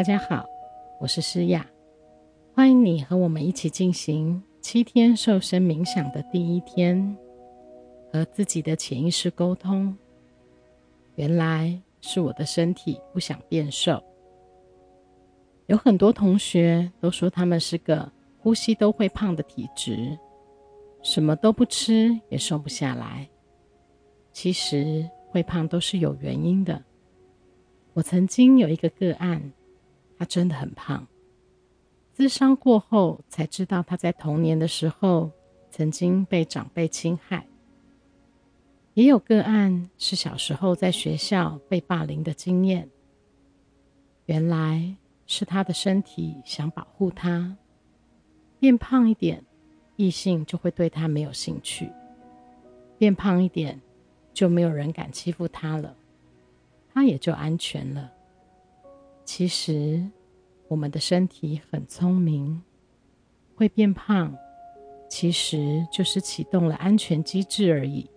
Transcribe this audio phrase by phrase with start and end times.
[0.00, 0.48] 大家好，
[0.98, 1.66] 我是诗雅，
[2.54, 7.14] 欢迎你和我们一起进行七天瘦身冥想的第一天，
[8.10, 9.94] 和自己的潜意识沟通。
[11.16, 14.02] 原来是我的身体不想变瘦。
[15.66, 20.18] 有很多同学都说他们是个呼吸都会胖的体质，
[21.02, 23.28] 什么都不吃也瘦不下来。
[24.32, 26.82] 其实会胖都是有原因的。
[27.92, 29.52] 我曾经有一个个案。
[30.20, 31.06] 他真的很胖，
[32.12, 35.30] 自伤过后才知道他在童年的时候
[35.70, 37.46] 曾经被长辈侵害。
[38.92, 42.86] 也有个案是小时候在学校被霸凌的经验。
[44.26, 44.94] 原来
[45.26, 47.56] 是他的身体想保护他，
[48.58, 49.42] 变胖一点，
[49.96, 51.86] 异性就会对他没有兴趣；
[52.98, 53.80] 变胖一点，
[54.34, 55.96] 就没有人敢欺负他了，
[56.92, 58.12] 他也就安全了。
[59.32, 60.04] 其实，
[60.66, 62.60] 我们的身体很聪明，
[63.54, 64.36] 会变胖，
[65.08, 68.10] 其实就是启动了安全机制而已。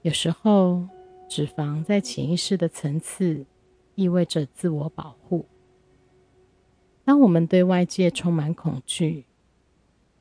[0.00, 0.88] 有时候，
[1.28, 3.44] 脂肪在潜意识的层次，
[3.94, 5.44] 意味着自我保护。
[7.04, 9.26] 当我们对外界充满恐惧，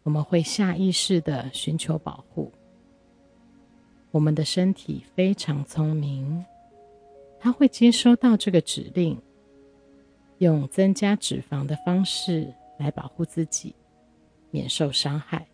[0.04, 2.52] 我们会下意识的寻求保护。
[4.12, 6.44] 我们的身体非常聪明，
[7.40, 9.18] 它会接收到这个指令。
[10.40, 13.76] 用增加脂肪的方式来保护自己，
[14.52, 15.48] 免受伤害。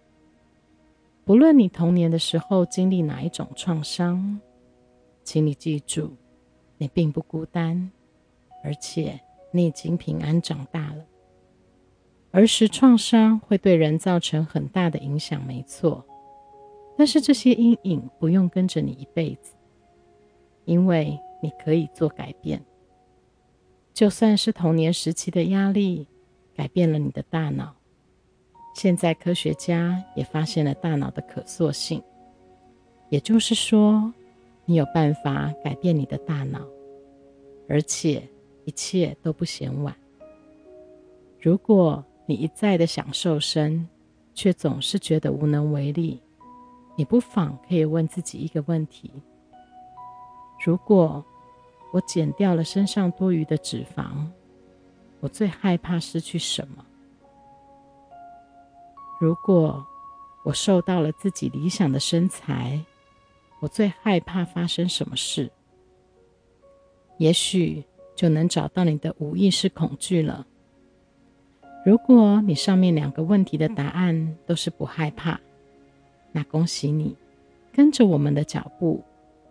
[1.25, 4.41] 不论你童年的时候经历哪一种创伤，
[5.23, 6.15] 请你记住，
[6.77, 7.91] 你并不孤单，
[8.63, 9.19] 而且
[9.51, 11.05] 你已经平安长大了。
[12.31, 16.03] 儿时创伤会对人造成很大的影响，没错。
[16.97, 19.53] 但是这些阴影不用跟着你一辈子，
[20.65, 22.61] 因为你可以做改变。
[23.93, 26.07] 就算是童年时期的压力
[26.55, 27.75] 改变了你的大脑，
[28.73, 32.01] 现在科学家也发现了大脑的可塑性，
[33.09, 34.11] 也就是说，
[34.65, 36.59] 你有办法改变你的大脑，
[37.69, 38.27] 而且
[38.65, 39.95] 一切都不嫌晚。
[41.39, 43.87] 如果你一再的想瘦身，
[44.33, 46.19] 却总是觉得无能为力，
[46.95, 49.11] 你不妨可以问自己一个问题：
[50.65, 51.23] 如果。
[51.93, 54.25] 我减掉了身上多余的脂肪，
[55.19, 56.83] 我最害怕失去什么？
[59.21, 59.85] 如果
[60.43, 62.83] 我瘦到了自己理想的身材，
[63.59, 65.51] 我最害怕发生什么事？
[67.19, 67.83] 也许
[68.15, 70.47] 就能找到你的无意识恐惧了。
[71.85, 75.39] 如果你上面两个问题的答案都是不害怕，
[76.31, 77.15] 那恭喜你，
[77.71, 79.03] 跟着我们的脚步，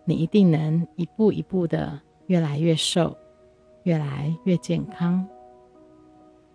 [0.03, 2.01] 你一定能一步一步的。
[2.27, 3.15] 越来越瘦，
[3.83, 5.25] 越来越健康。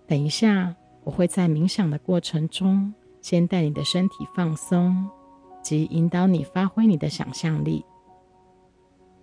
[0.06, 0.74] 等一下，
[1.04, 5.08] 我会在冥想的过程中，先带你的身体放松，
[5.62, 7.84] 及引导你发挥你的想象力，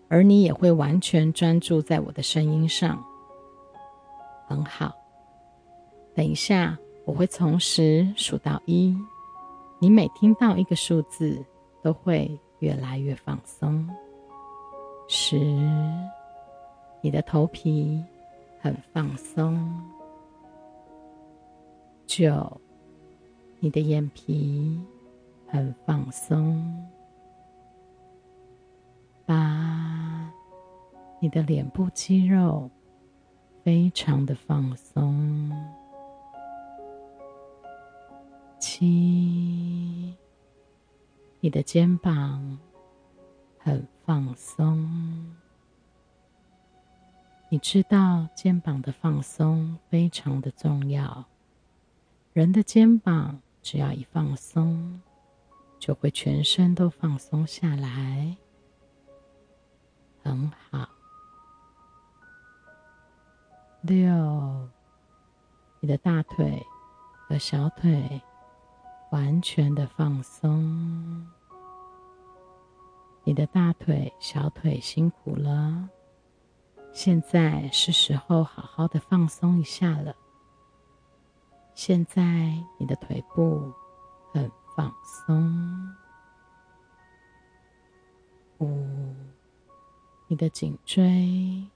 [0.07, 3.03] 而你也会完全专注在我的声音上。
[4.47, 4.93] 很好。
[6.13, 8.95] 等一下，我会从十数到一，
[9.79, 11.43] 你每听到一个数字，
[11.81, 13.89] 都会越来越放松。
[15.07, 15.39] 十。
[17.05, 18.03] 你的头皮
[18.59, 19.79] 很放松，
[22.07, 22.59] 九，
[23.59, 24.83] 你的眼皮
[25.45, 26.83] 很放松，
[29.23, 30.33] 八，
[31.19, 32.67] 你的脸部肌肉
[33.63, 35.51] 非常的放松，
[38.57, 40.11] 七，
[41.39, 42.57] 你的肩膀
[43.59, 45.44] 很放松。
[47.49, 51.25] 你知道肩膀的放松非常的重要。
[52.33, 55.01] 人的肩膀只要一放松，
[55.79, 58.35] 就会全身都放松下来。
[60.21, 60.89] 很好。
[63.81, 64.67] 六，
[65.79, 66.65] 你的大腿
[67.27, 68.21] 和小腿
[69.11, 71.25] 完全的放松。
[73.23, 75.87] 你的大腿、小腿辛苦了。
[76.95, 80.15] 现在是时候好好的放松一下了。
[81.73, 82.21] 现在
[82.79, 83.69] 你的腿部
[84.31, 85.93] 很放松，
[88.59, 89.13] 五，
[90.29, 91.67] 你的颈椎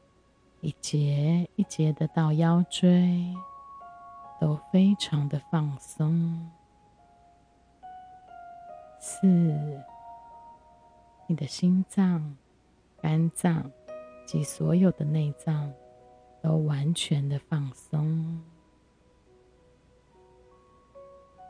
[0.61, 3.35] 一节一节的到腰椎
[4.39, 6.49] 都非常的放松。
[9.01, 9.27] 四，
[11.27, 12.37] 你的心脏、
[13.01, 13.69] 肝脏。
[14.29, 15.73] 及所有的内脏
[16.39, 18.39] 都完全的放松。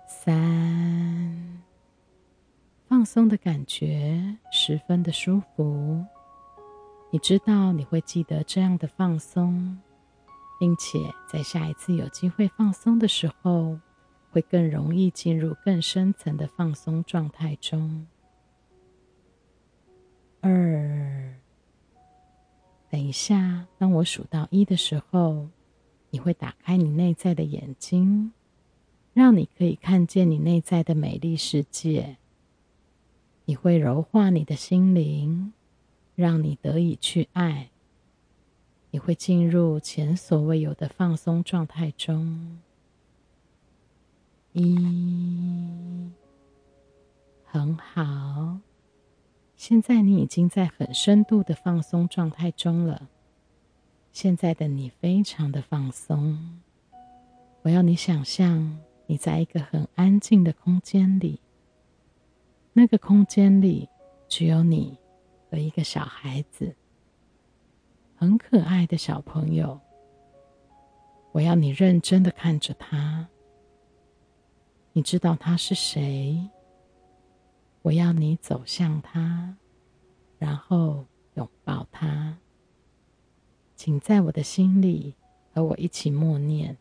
[0.08, 1.62] 三，
[2.88, 6.06] 放松的感觉十分的舒服。
[7.12, 9.78] 你知道你会记得这样的放松，
[10.58, 13.78] 并且在下一次有机会放松的时候，
[14.32, 18.08] 会更容易进入更深层的放松状态中。
[23.10, 25.50] 一下，当我数到一的时候，
[26.12, 28.32] 你会打开你内在的眼睛，
[29.14, 32.18] 让你可以看见你内在的美丽世界。
[33.46, 35.54] 你会柔化你的心灵。
[36.16, 37.70] 让你得以去爱，
[38.92, 42.60] 你会进入前所未有的放松状态中。
[44.52, 44.76] 一，
[47.46, 48.60] 很好，
[49.60, 53.10] 现在你已经在很深度的放松状态中了。
[54.14, 56.62] 现在的你非常的放松。
[57.64, 61.42] 我要你想象你在一个很安静的空间里，
[62.72, 63.90] 那个空间里
[64.30, 64.98] 只有你。
[65.52, 66.74] 和一个小孩子，
[68.16, 69.78] 很可爱的小朋友。
[71.34, 73.28] 我要你认真的看着他。
[74.94, 76.50] 你知道他是谁？
[77.82, 79.56] 我要你走向他，
[80.38, 81.06] 然后
[81.36, 82.38] 拥抱他。
[83.76, 85.16] 请在我的心里
[85.54, 86.78] 和我一起默念。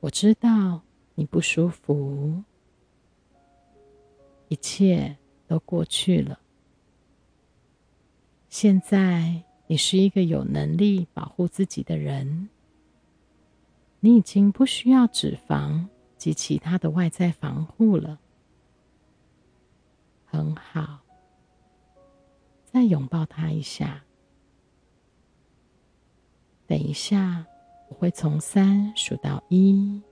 [0.00, 0.82] 我知道
[1.14, 2.42] 你不舒服，
[4.48, 5.16] 一切
[5.46, 6.40] 都过去了。
[8.48, 12.48] 现在你是一个有能力保护自己的人，
[14.00, 15.86] 你已经不需要脂肪
[16.16, 18.20] 及其他的外在防护了。
[20.34, 20.98] 很好，
[22.64, 24.02] 再拥抱他一下。
[26.66, 27.46] 等一下，
[27.88, 30.02] 我会从三数到一。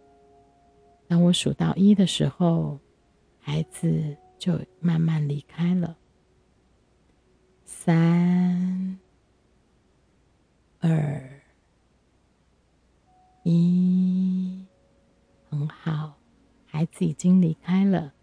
[1.08, 2.78] 当我数到一的时候，
[3.40, 5.96] 孩子就慢慢离开了。
[7.64, 8.96] 三、
[10.78, 11.42] 二、
[13.42, 14.64] 一，
[15.50, 16.14] 很好，
[16.64, 18.14] 孩子已经离开了。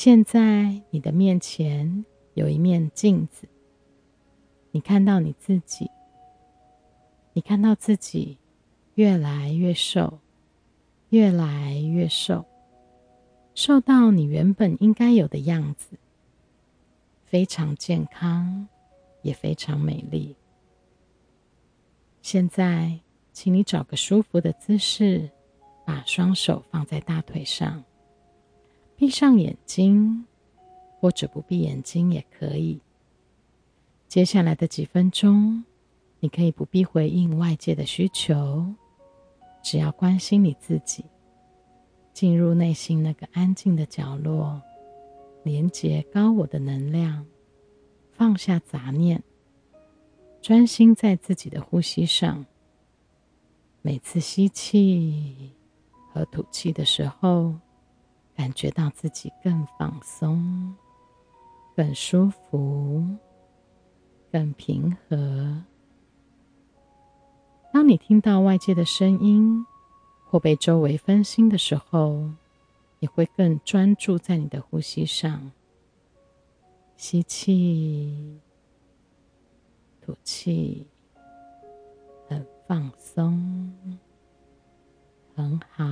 [0.00, 2.04] 现在你的面前
[2.34, 3.48] 有一面镜子，
[4.70, 5.90] 你看到你自己，
[7.32, 8.38] 你看到自己
[8.94, 10.20] 越来越瘦，
[11.08, 12.44] 越来越瘦，
[13.56, 15.98] 瘦到你原本应该有的样子，
[17.24, 18.68] 非常健康。
[19.22, 20.36] 也非常美丽。
[22.22, 23.00] 现在，
[23.32, 25.28] 请你找个舒服的姿势，
[25.84, 27.82] 把双手放在大腿上，
[28.98, 30.26] 闭上眼睛，
[30.98, 32.80] 或者不闭眼睛也可以。
[34.08, 35.62] 接下来的几分钟，
[36.18, 38.74] 你可以不必回应外界的需求，
[39.62, 41.04] 只要关心你自己，
[42.12, 44.60] 进入内心那个安静的角落，
[45.44, 47.24] 连接高我的能量。
[48.10, 49.22] 放下杂念，
[50.42, 52.44] 专心在自己的呼吸上。
[53.80, 55.52] 每次吸气
[56.12, 57.54] 和吐气的时候，
[58.38, 60.76] 感觉到自己更放松、
[61.74, 63.04] 更舒服、
[64.30, 65.64] 更平和。
[67.72, 69.66] 当你听到外界的声音
[70.24, 72.30] 或被周围分心的时候，
[73.00, 75.50] 你会更专注在你的呼吸上。
[76.96, 78.38] 吸气，
[80.00, 80.86] 吐气，
[82.28, 83.74] 很放松，
[85.34, 85.84] 很好。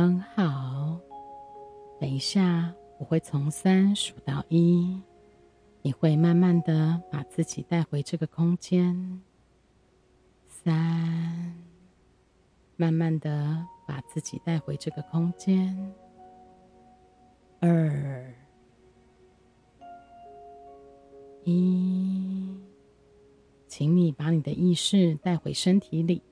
[0.00, 0.98] 很好。
[2.00, 4.98] 等一下，我会从三数到一，
[5.82, 9.20] 你会慢慢的把自己带回这个空间。
[10.48, 11.54] 三，
[12.76, 15.92] 慢慢的把自己带回这个空间。
[17.58, 18.34] 二，
[21.44, 22.58] 一，
[23.68, 26.22] 请你把你的意识带回身体里，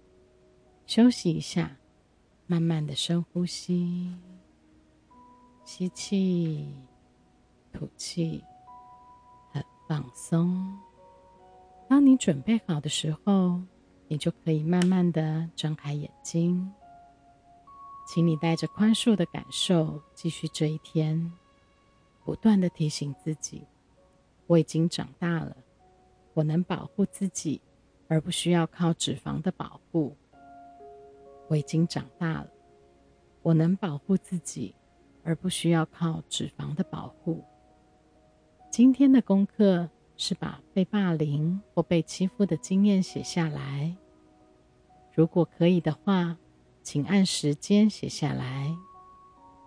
[0.86, 1.77] 休息一下，
[2.50, 4.10] 慢慢的深呼吸，
[5.66, 6.74] 吸气，
[7.70, 8.42] 吐气，
[9.52, 10.74] 很放松。
[11.86, 13.60] 当你准备好的时候，
[14.08, 16.72] 你就可以慢慢的睁开眼睛。
[18.06, 21.30] 请你带着宽恕的感受继续这一天，
[22.24, 23.62] 不断的提醒自己：
[24.46, 25.54] 我已经长大了，
[26.32, 27.60] 我能保护自己，
[28.08, 30.16] 而不需要靠脂肪的保护。
[31.48, 32.48] 我已经长大了，
[33.42, 34.74] 我能保护自己，
[35.24, 37.42] 而不需要靠脂肪的保护。
[38.70, 43.96] 今天的功课是把被霸凌或被欺负的经验写下来。
[45.12, 46.36] 如果可以的话。
[46.80, 48.74] 请按时间写下来，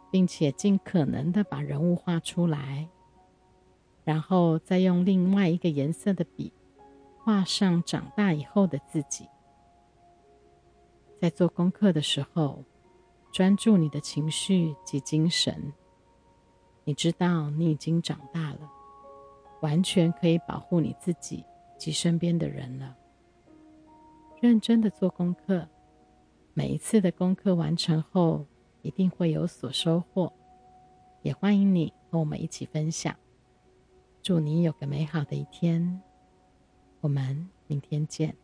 [0.09, 2.89] 并且尽可能的把人物画出来，
[4.03, 6.51] 然后再用另外一个颜色的笔
[7.19, 9.27] 画上长大以后的自己。
[11.21, 12.63] 在做功课的时候，
[13.31, 15.71] 专注你的情绪及精神。
[16.83, 18.67] 你知道你已经长大了，
[19.61, 21.45] 完全可以保护你自己
[21.77, 22.97] 及身边的人了。
[24.41, 25.67] 认真的做功课。
[26.55, 28.43] 每一次的功课完成后，
[28.81, 30.33] 一定会有所收获，
[31.21, 33.15] 也欢迎你和我们一起分享。
[34.23, 36.01] 祝你有个美好的一天，
[36.99, 38.35] 我们明天见。